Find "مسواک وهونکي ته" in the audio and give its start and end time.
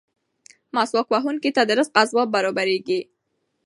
0.75-1.61